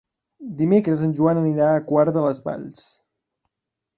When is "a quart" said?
1.73-2.11